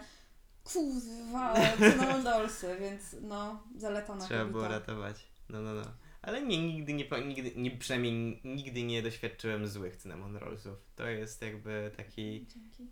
[0.64, 1.54] kurwa,
[1.92, 5.28] cinnamon dollsy, więc no, zaleta na Trzeba było ratować.
[5.50, 5.84] No, no, no.
[6.28, 10.78] Ale nie, nigdy nie, nigdy, nie, przynajmniej nigdy nie doświadczyłem złych cinnamon rollsów.
[10.96, 12.46] To jest jakby taki,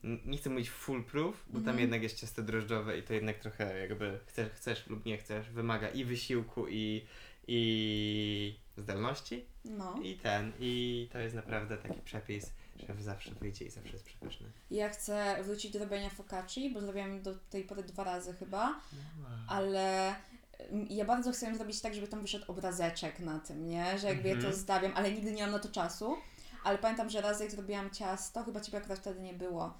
[0.03, 1.79] n- nie chcę mówić full proof, bo tam Mhm.
[1.79, 5.89] jednak jest ciasto drożdżowe i to jednak trochę jakby chcesz, chcesz lub nie chcesz, wymaga
[5.89, 7.05] i wysiłku i,
[7.47, 9.99] i zdolności No.
[10.03, 12.51] i ten, i to jest naprawdę taki przepis,
[12.87, 14.47] że zawsze wyjdzie i zawsze jest przepyszny.
[14.71, 18.79] Ja chcę wrócić do robienia focacci, bo zrobiłam do tej pory dwa razy chyba, Wow.
[19.47, 20.15] ale mm,
[20.89, 23.99] ja bardzo ją zrobić tak, żeby tam wyszedł obrazeczek na tym, nie?
[23.99, 24.53] Że jakby ja Mhm.
[24.53, 26.15] to zdawiam, ale nigdy nie mam na to czasu.
[26.63, 29.73] Ale pamiętam, że raz jak zrobiłam ciasto, chyba Ciebie akurat wtedy nie było,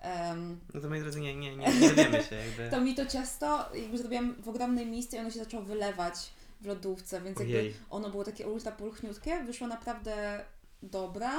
[0.00, 2.70] em, No to moi drodzy, nie, nie, nie, nie dowiemy się jakby.
[2.76, 6.14] to mi to ciasto jakby zrobiłam w ogromnej misce i ono się zaczęło wylewać
[6.60, 7.74] w lodówce, więc jakby Ojej.
[7.90, 10.44] ono było takie ultra pulchniutkie, wyszło naprawdę
[10.82, 11.32] dobra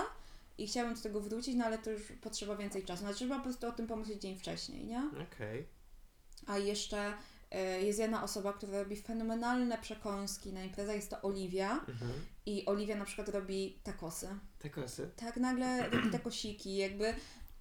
[0.58, 3.00] i chciałabym do tego wrócić, no ale to już potrzeba więcej czasu.
[3.00, 5.02] Znaczy trzeba po prostu o tym pomyśleć dzień wcześniej, nie?
[5.34, 5.68] Okej.
[6.48, 7.14] A jeszcze
[7.60, 12.12] jest jedna osoba, która robi fenomenalne przekąski na imprezach, jest to Oliwia Mhm.
[12.46, 14.28] i Oliwia na przykład robi takosy.
[14.60, 15.10] Te kosy.
[15.16, 17.14] Tak nagle robi takosiki, jakby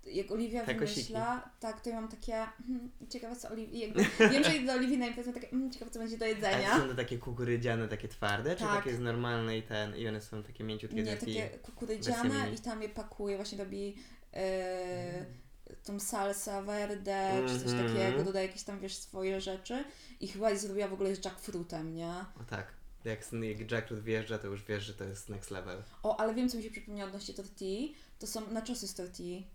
[0.07, 0.95] jak Oliwia Takosiki.
[1.01, 2.33] wymyśla, tak, to ja mam takie,
[2.67, 3.87] hmm, ciekawe co Oliwia,
[4.31, 6.79] wiem, że do Oliwii na imprezę takie, hmm, ciekawe co będzie do A jedzenia.
[6.79, 8.77] są to takie kukurydziane, takie twarde, czy Tak.
[8.85, 11.35] takie z normalne i ten, i one są takie mięciutkie, Nie, taki...
[11.35, 13.97] takie kukurydziane i tam je pakuje, właśnie robi
[14.35, 15.25] e,
[15.85, 17.97] tą salsa verde, czy coś Mhm.
[17.97, 19.85] takiego, dodaje jakieś tam, wiesz, swoje rzeczy
[20.21, 22.11] i chyba zrobiła w ogóle z jackfruitem, nie?
[22.41, 22.67] O tak.
[23.05, 25.83] Jak, jak Jackfruit wjeżdża, to już wiesz, że to jest next level.
[26.03, 29.47] O, ale wiem, co mi się przypomniało odnośnie tortilli, to są naczosy z tortilli.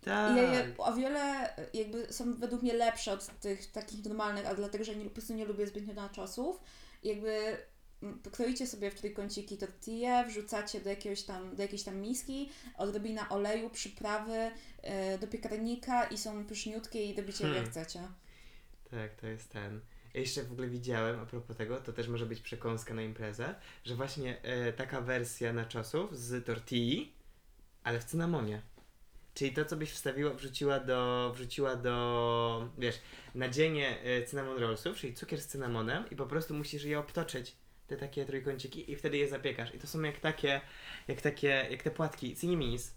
[0.00, 0.36] Tak.
[0.36, 4.84] Ja je o wiele jakby są według mnie lepsze od tych takich normalnych, a dlatego,
[4.84, 6.60] że nie, po prostu nie lubię zbytnio naczosów.
[7.04, 7.58] Jakby mm,
[8.32, 13.70] kroicie sobie w trójkąciki tortillę, wrzucacie do jakiegoś tam, do jakiejś tam miski, odrobina oleju,
[13.70, 14.50] przyprawy,
[14.82, 17.70] e, do piekarnika i są pyszniutkie i robicie je jak Hmm.
[17.70, 18.00] chcecie.
[18.90, 19.80] Tak, to jest ten.
[20.14, 23.54] Ja jeszcze w ogóle widziałem, a propos tego, to też może być przekąska na imprezę,
[23.84, 27.12] że właśnie e, taka wersja naczosów z tortilli,
[27.84, 28.62] ale w cynamonie.
[29.34, 33.00] Czyli to, co byś wstawiła, wrzuciła do, wrzuciła do, wiesz,
[33.34, 37.56] nadzienie e, cynamon rollsów, czyli cukier z cynamonem i po prostu musisz je obtoczyć,
[37.88, 39.74] te takie trójkąciki i wtedy je zapiekasz.
[39.74, 40.60] I to są jak takie,
[41.08, 42.94] jak takie, jak te płatki ciniminis.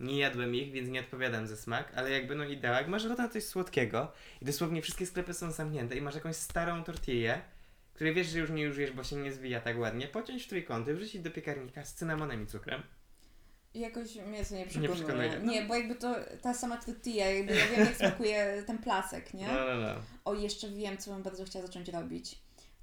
[0.00, 3.22] Nie jadłem ich, więc nie odpowiadam za smak, ale jakby no idea, jak masz ochotę
[3.22, 7.40] na coś słodkiego i dosłownie wszystkie sklepy są zamknięte i masz jakąś starą tortillę,
[7.94, 10.94] której wiesz, że już nie użyjesz, bo się nie zwija tak ładnie, pociąć w trójkąty,
[10.94, 12.82] wrzucić do piekarnika z cynamonem i cukrem.
[13.74, 14.88] Jakoś mnie to nie przekonuje.
[14.88, 15.40] Nie przekonuje.
[15.44, 19.46] Nie, bo jakby to ta sama tortilla, jakby ja wiem jak smakuje ten plasek, nie?
[19.46, 19.94] No, no, no.
[20.24, 22.38] O, jeszcze wiem, co bym bardzo chciała zacząć robić.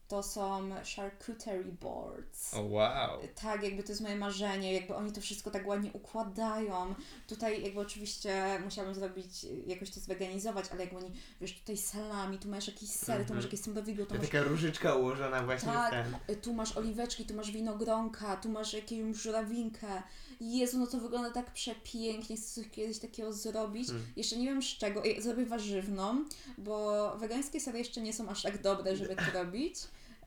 [0.09, 2.53] To są charcuterie boards.
[2.53, 3.19] O wow.
[3.41, 6.95] Tak, jakby to jest moje marzenie, jakby oni to wszystko tak ładnie układają.
[7.27, 12.49] Tutaj jakby oczywiście musiałabym zrobić, jakoś to zorganizować, ale jakby oni, wiesz, tutaj salami, tu
[12.49, 13.35] masz jakieś sery, tu Mhm.
[13.37, 15.91] masz jakieś sębowidło, tu To masz taka różyczka ułożona właśnie Tak.
[15.91, 16.15] ten.
[16.35, 20.03] Y, tu masz oliweczki, tu masz winogronka, tu masz jakąś żurawinkę.
[20.41, 23.89] Jezu, no to wygląda tak przepięknie, chcę coś kiedyś takiego zrobić.
[23.89, 24.05] Mm.
[24.15, 26.25] Jeszcze nie wiem z czego, Ja zrobię warzywną,
[26.57, 29.75] bo wegańskie sery jeszcze nie są aż tak dobre, żeby to robić.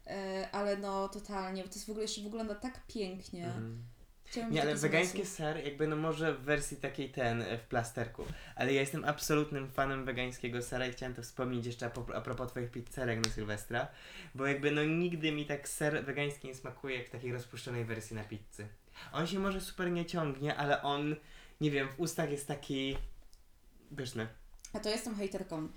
[0.06, 3.46] Y, Ale no totalnie, bo to jest w ogóle jeszcze wygląda tak pięknie.
[3.46, 3.84] Mhm.
[4.24, 8.24] Chciałabym Nie, ale wegański ser, jakby no może w wersji takiej ten, e, w plasterku.
[8.56, 12.70] Ale ja jestem absolutnym fanem wegańskiego sera i chciałem to wspomnieć jeszcze a propos twoich
[12.70, 13.88] pizzerek na Sylwestra.
[14.34, 18.16] Bo jakby no nigdy mi tak ser wegański nie smakuje jak w takiej rozpuszczonej wersji
[18.16, 18.68] na pizzy.
[19.12, 21.16] On się może super nie ciągnie, ale on,
[21.60, 22.96] nie wiem, w ustach jest taki
[23.96, 24.28] pyszny.
[24.72, 25.64] A to jestem hejterką.
[25.64, 25.68] Y,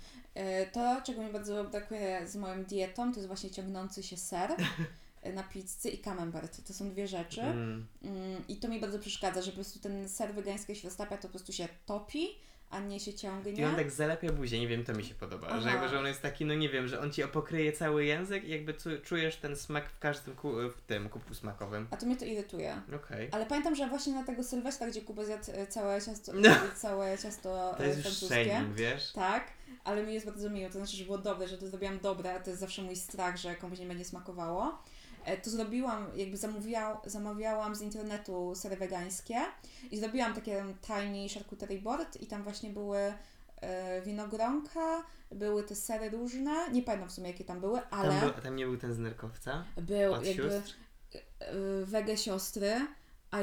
[0.72, 4.50] To, czego mi bardzo brakuje z moją dietą, to jest właśnie ciągnący się ser
[5.26, 6.66] y, na pizzy i camembert.
[6.66, 7.42] To są dwie rzeczy.
[7.42, 7.86] Mm.
[8.02, 11.22] Mm, I to mi bardzo przeszkadza, że po prostu ten ser wegański się roztapia, to
[11.22, 12.28] po prostu się topi,
[12.70, 13.52] a nie się ciągnie.
[13.52, 15.60] I on tak zalepia buzię, nie wiem, to mi się podoba.
[15.60, 18.44] Że jakby, że on jest taki, no nie wiem, że on ci opokryje cały język
[18.44, 18.74] i jakby
[19.04, 21.86] czujesz ten smak w każdym ku, w tym kubku smakowym.
[21.90, 22.80] A to mnie to irytuje.
[22.96, 23.28] Okej.
[23.32, 26.50] Ale pamiętam, że właśnie na tego Sylwestra, gdzie Kuba zjadł e, całe ciasto, No.
[26.82, 28.44] całe ciasto To e, jest już francuskie.
[28.54, 29.12] shaming, wiesz?
[29.12, 29.44] Tak,
[29.84, 30.66] ale mi jest bardzo miło.
[30.70, 33.36] To znaczy, że było dobre, że to zrobiłam dobre, a to jest zawsze mój strach,
[33.36, 34.78] że komuś nie będzie smakowało.
[35.26, 39.36] E, To zrobiłam, jakby zamówiła, zamawiałam z internetu sery wegańskie
[39.90, 42.98] i zrobiłam takie tiny charcuterie board i tam właśnie były
[43.60, 48.20] e, winogronka, były te sery różne, nie pamiętam w sumie jakie tam były, ale Tam,
[48.30, 49.64] był, tam nie był ten z nerkowca?
[49.76, 50.74] był Od jakby sióstr?
[51.82, 52.72] y, wege siostry,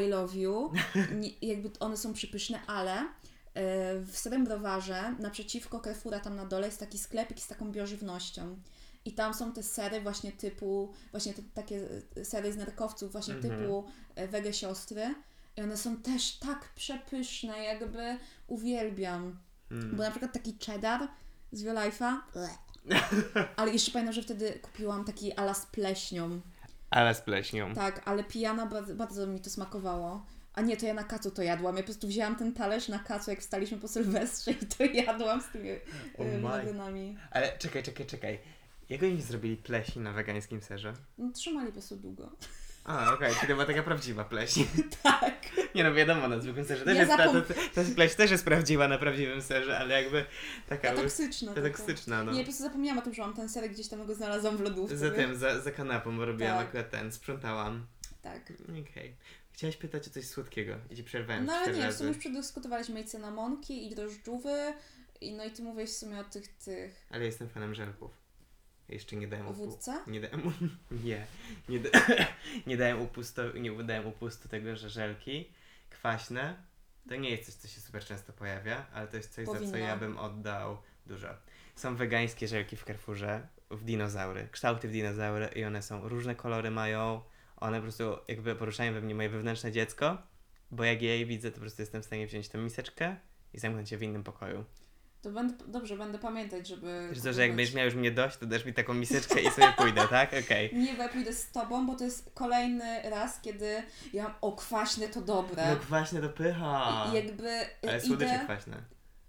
[0.04, 0.72] I love you,
[1.22, 3.08] nie, jakby one są przypyszne, ale
[4.06, 8.56] w Starym Browarze naprzeciwko Carrefoura tam na dole jest taki sklepik z taką biożywnością.
[9.06, 11.76] I tam są te sery właśnie typu, właśnie te, takie
[12.18, 13.60] y, sery z nerkowców właśnie Mhm.
[13.60, 13.86] typu
[14.20, 15.16] y, wege siostry.
[15.58, 19.40] I one są też tak przepyszne, jakby uwielbiam.
[19.72, 19.96] Mm.
[19.96, 21.08] Bo na przykład taki cheddar
[21.52, 22.18] z Violife'a,
[23.58, 26.42] ale jeszcze pamiętam, że wtedy kupiłam taki ala z pleśnią.
[26.90, 27.74] Ale z pleśnią.
[27.74, 30.26] Tak, ale pijana bardzo, bardzo mi to smakowało.
[30.54, 31.76] A nie, to ja na kacu to jadłam.
[31.76, 35.42] Ja po prostu wzięłam ten talerz na kacu, jak wstaliśmy po Sylwestrze i to jadłam
[35.42, 35.70] z tymi
[36.18, 37.16] Oh e.
[37.32, 38.40] Ale czekaj, czekaj, czekaj.
[38.94, 40.94] Jak oni zrobili pleśń na wegańskim serze?
[41.18, 42.32] No, trzymali po prostu długo.
[42.84, 44.64] A, okej, czyli to była taka prawdziwa pleśń.
[45.04, 45.36] tak.
[45.76, 48.32] Nie no, wiadomo, na zwykłym serze też Ja jest, ta, ta, ta, ta pleśń też
[48.32, 50.26] jest prawdziwa na prawdziwym serze, ale jakby
[50.70, 51.54] taka Ta toksyczna.
[51.54, 51.78] ta taka.
[51.78, 52.32] toksyczna, no.
[52.32, 54.62] Nie, po prostu zapomniałam o tym, że mam ten serek gdzieś tam go znalazłam w
[54.62, 54.98] lodówce.
[54.98, 56.68] Za tym, za, za kanapą, bo robiłam Tak.
[56.68, 57.86] akurat ten, sprzątałam.
[58.22, 58.54] Tak.
[58.92, 59.16] Okej.
[59.52, 61.98] Chciałaś pytać o coś słodkiego i ci przerwałem No ale cztery nie, w razy.
[61.98, 64.74] sumie już przedyskutowaliśmy i cynamonki, i drożdżówy,
[65.22, 68.23] i no i ty mówisz w sumie o tych, tych Ale jestem fanem żelków.
[68.90, 69.70] Jeszcze nie dałem o upu...
[69.70, 70.04] wódce.
[70.08, 70.42] Nie dałem...
[71.04, 71.26] Nie.
[71.70, 71.90] Nie, da...
[72.68, 75.50] nie dałem upustu, nie dałem upustu tego, że żelki
[75.90, 76.64] kwaśne
[77.10, 79.78] to nie jest coś, co się super często pojawia, ale to jest coś, za co
[79.78, 81.28] ja bym oddał dużo.
[81.76, 86.72] Są wegańskie żelki w Carrefourze w dinozaury, kształty w dinozaury i one są, różne kolory
[86.72, 87.22] mają,
[87.56, 90.18] one po prostu jakby poruszają we mnie moje wewnętrzne dziecko,
[90.72, 93.16] bo jak ja je widzę, to po prostu jestem w stanie wziąć tę miseczkę
[93.54, 94.66] i zamknąć się w innym pokoju.
[95.24, 97.08] To będę, dobrze, będę pamiętać, żeby.
[97.10, 99.52] Wiesz co, że jak będziesz miał już mnie dość, to dasz mi taką miseczkę i
[99.52, 100.30] sobie pójdę, tak?
[100.46, 100.70] Okej.
[100.76, 103.84] Nie, bo ja pójdę z tobą, bo to jest kolejny raz, kiedy
[104.14, 105.70] ja mam o kwaśne to dobre.
[105.70, 107.08] No kwaśne to pycha.
[107.12, 107.50] I jakby
[107.84, 108.78] Ale idę, słodycze kwaśne.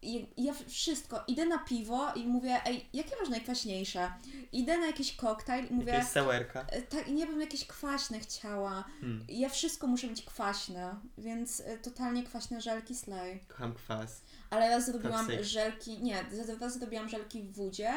[0.03, 4.13] i ja wszystko, idę na piwo i mówię, ej, jakie masz najkwaśniejsze?
[4.53, 6.61] Idę na jakiś koktajl i mówię, Jakieś sałerka.
[6.61, 8.85] e, tak, nie bym jakieś kwaśne chciała.
[9.01, 9.25] Hmm.
[9.29, 13.41] Ja wszystko muszę mieć kwaśne, więc e, totalnie kwaśne żelki slay.
[13.49, 14.23] Kocham kwas.
[14.55, 15.47] Ale raz zrobiłam Toxic.
[15.47, 16.25] żelki, nie,
[16.61, 17.93] raz- zrobiłam żelki w wodzie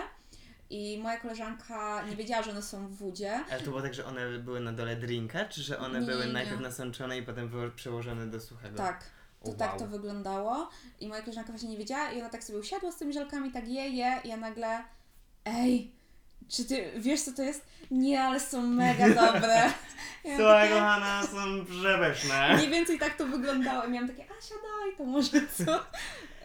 [0.70, 3.40] i moja koleżanka nie wiedziała, że one są w wodzie.
[3.52, 6.26] Ale to było tak, że one były na dole drinka, czy że one Nie, były
[6.28, 8.78] nie, najpierw nasączone i potem były przełożone do suchego?
[8.78, 9.04] Tak.
[9.44, 9.80] To tak wow.
[9.80, 10.70] to wyglądało.
[11.00, 13.68] I moja koleżanka właśnie nie wiedziała i ona tak sobie usiadła z tymi żelkami, tak
[13.68, 14.84] je, je i ja nagle
[15.46, 15.92] ej,
[16.48, 17.66] czy ty wiesz co to jest?
[17.92, 19.56] Nie, ale są mega dobre.
[20.24, 22.56] Ja Słuchaj, takie, kochana, są przepyszne.
[22.56, 25.86] Mniej więcej tak to wyglądało i miałam takie, a siadaj, to może co?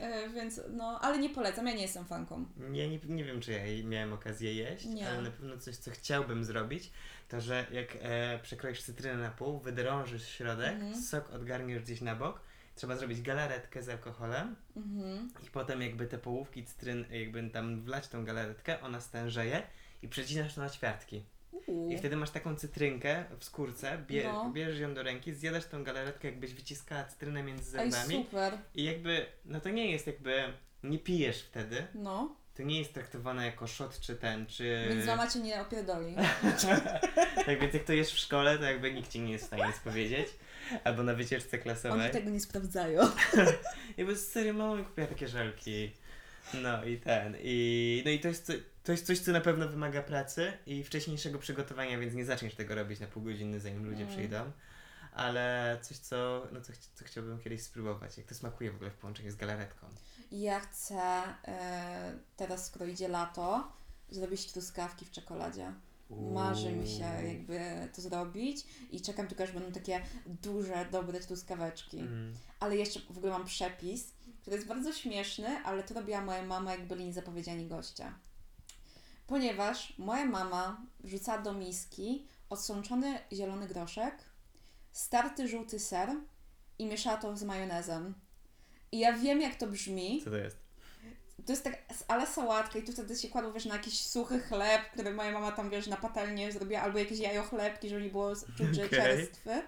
[0.02, 2.44] E, Więc no, ale nie polecam, ja nie jestem fanką.
[2.72, 5.08] Ja nie, nie wiem, czy ja miałem okazję jeść, Nie.
[5.08, 6.90] ale na pewno coś, co chciałbym zrobić,
[7.28, 11.02] to że jak e, przekroisz cytrynę na pół, wydrążysz środek, Mhm.
[11.02, 12.40] sok odgarniesz gdzieś na bok,
[12.74, 15.30] trzeba zrobić galaretkę z alkoholem Mhm.
[15.46, 19.62] i potem jakby te połówki cytryn, jakby tam wlać tą galaretkę, ona stężeje
[20.02, 21.24] i przecinasz to na ćwiartki.
[21.90, 24.50] I wtedy masz taką cytrynkę w skórce, bie, No.
[24.54, 28.24] bierzesz ją do ręki, zjadasz tą galaretkę, jakbyś wyciskała cytrynę między Ej, zębami.
[28.24, 28.52] super.
[28.74, 30.44] I jakby, no to nie jest jakby,
[30.82, 34.86] nie pijesz wtedy, No, to nie jest traktowane jako shot czy ten, czy...
[34.88, 36.16] więc mama cię nie opierdoli.
[37.46, 39.66] tak więc jak to jesz w szkole, to jakby nikt ci nie jest w stanie
[39.66, 40.26] nic powiedzieć.
[40.84, 42.10] Albo na wycieczce Oni klasowej.
[42.10, 43.00] tego nie sprawdzają.
[43.96, 45.92] Jakby serio mama mi kupiła takie żelki.
[46.54, 47.36] No i ten.
[47.42, 48.52] I, no i to jest, co-
[48.84, 52.74] to jest coś, co na pewno wymaga pracy i wcześniejszego przygotowania, więc nie zaczniesz tego
[52.74, 54.14] robić na pół godziny, zanim ludzie Mm.
[54.14, 54.52] przyjdą.
[55.14, 58.18] Ale coś, co, no co, chci- co chciałbym kiedyś spróbować.
[58.18, 59.86] Jak to smakuje w ogóle w połączeniu z galaretką.
[60.32, 61.00] Ja chcę
[61.44, 63.72] e, teraz, skoro idzie lato,
[64.10, 65.72] zrobić truskawki w czekoladzie.
[66.10, 67.60] Marzy mi się jakby
[67.94, 71.98] to zrobić i czekam tylko, aż będą takie duże, dobre truskaweczki.
[71.98, 72.34] Mm.
[72.60, 76.72] Ale jeszcze w ogóle mam przepis, który jest bardzo śmieszny, ale to robiła moja mama,
[76.72, 78.12] jak byli niezapowiedziani goście.
[79.26, 84.14] Ponieważ moja mama wrzucała do miski odsączony zielony groszek,
[84.92, 86.08] starty żółty ser
[86.78, 88.14] i mieszała to z majonezem.
[88.92, 90.22] I ja wiem, jak to brzmi.
[90.24, 90.56] Co to jest?
[91.46, 94.82] To jest tak, ale sałatka i tu wtedy się kładło, wiesz, na jakiś suchy chleb,
[94.92, 98.36] który moja mama tam, wiesz, na patelnię zrobiła, albo jakieś jajo chlebki, żeby nie było
[98.36, 99.62] czuć, że czerstwy.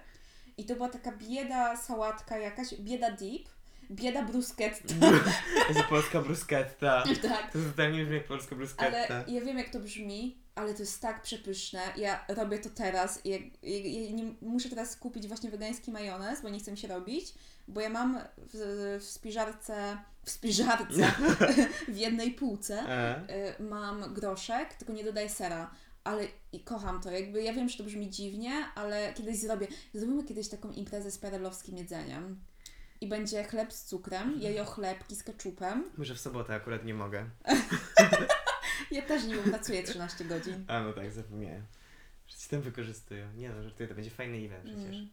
[0.57, 3.49] I to była taka bieda sałatka jakaś, bieda dip,
[3.91, 4.93] bieda bruschetta.
[5.69, 7.03] jest polska bruschetta.
[7.21, 7.51] tak.
[7.51, 8.85] To totalnie brzmi jak polska bruschetta.
[8.85, 11.81] Ale ja wiem, jak to brzmi, ale to jest tak przepyszne.
[11.97, 16.41] Ja robię to teraz i jak, ja, ja nie, muszę teraz kupić właśnie wegański majonez,
[16.41, 17.33] bo nie chcę mi się robić,
[17.67, 21.11] bo ja mam w, w spiżarce, w spiżarce,
[21.87, 23.21] w jednej półce A?
[23.21, 25.71] y, mam groszek, tylko nie dodaję sera.
[26.03, 29.67] Ale i kocham to, jakby ja wiem, że to brzmi dziwnie, ale kiedyś zrobię.
[29.93, 32.39] Zrobimy kiedyś taką imprezę z perelowskim jedzeniem.
[33.01, 35.91] I będzie chleb z cukrem, jajo chlebki z keczupem.
[35.97, 37.29] Może w sobotę akurat nie mogę.
[38.91, 40.65] Ja też nie pracuję 13 godzin.
[40.67, 41.65] A no tak, zapomniałem.
[42.27, 43.33] Że ci tam wykorzystują.
[43.33, 44.95] Nie no, żartuję, to będzie fajny event przecież.
[44.95, 45.09] Mm.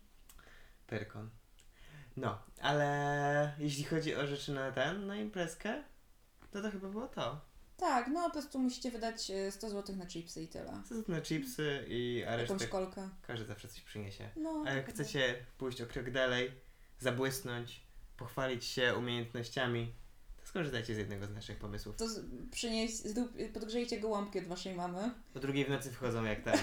[0.86, 1.30] Pyrkon.
[2.16, 5.82] No, ale jeśli chodzi o rzeczy na ten, na imprezkę,
[6.50, 7.40] to to chyba było to.
[7.76, 10.82] Tak, no po prostu musicie wydać e, 100 zł na chipsy i tyle.
[10.88, 13.08] Co to na chipsy i a Jakąś resztę kolkę.
[13.22, 14.30] każdy zawsze coś przyniesie.
[14.36, 16.50] No, A jak chcecie pójść o krok dalej,
[17.02, 17.80] zabłysnąć,
[18.16, 19.92] pochwalić się umiejętnościami,
[20.40, 21.96] to skorzystajcie z jednego z naszych pomysłów.
[21.96, 25.10] To z- przynieś, zrób, podgrzejcie gołąbki od waszej mamy.
[25.36, 26.58] O drugiej w nocy wchodzą jak ten,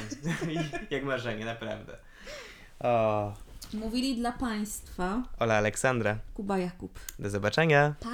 [0.90, 1.98] jak marzenie, naprawdę.
[2.80, 3.34] O,
[3.74, 7.00] Mówili dla Państwa Ola Aleksandra, Kuba Jakub.
[7.20, 7.96] do zobaczenia.
[8.00, 8.10] Pa!